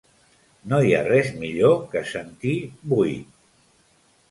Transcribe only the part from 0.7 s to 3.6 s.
No hi ha res millor que sentir "Vuit".